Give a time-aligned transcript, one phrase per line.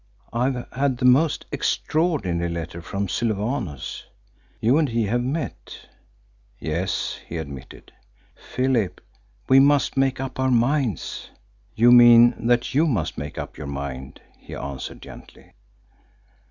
[0.33, 4.05] "I have had the most extraordinary letter from Sylvanus.
[4.59, 5.77] You and he have met."
[6.57, 7.91] "Yes," he admitted.
[8.35, 8.99] "Philip,
[9.47, 11.29] we must make up our minds."
[11.75, 15.53] "You mean that you must make up your mind," he answered gently.